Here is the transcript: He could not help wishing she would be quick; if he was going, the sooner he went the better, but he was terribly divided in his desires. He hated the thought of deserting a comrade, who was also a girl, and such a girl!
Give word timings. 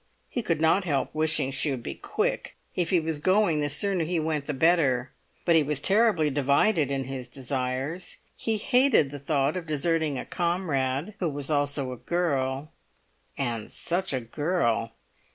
He 0.27 0.41
could 0.41 0.59
not 0.59 0.83
help 0.83 1.13
wishing 1.13 1.51
she 1.51 1.69
would 1.69 1.83
be 1.83 1.93
quick; 1.93 2.55
if 2.75 2.89
he 2.89 2.99
was 2.99 3.19
going, 3.19 3.61
the 3.61 3.69
sooner 3.69 4.03
he 4.03 4.19
went 4.19 4.47
the 4.47 4.53
better, 4.55 5.11
but 5.45 5.55
he 5.55 5.61
was 5.61 5.79
terribly 5.79 6.31
divided 6.31 6.89
in 6.89 7.03
his 7.03 7.29
desires. 7.29 8.17
He 8.35 8.57
hated 8.57 9.11
the 9.11 9.19
thought 9.19 9.55
of 9.55 9.67
deserting 9.67 10.17
a 10.17 10.25
comrade, 10.25 11.13
who 11.19 11.29
was 11.29 11.51
also 11.51 11.91
a 11.91 11.97
girl, 11.97 12.71
and 13.37 13.69
such 13.71 14.11
a 14.11 14.21
girl! 14.21 14.91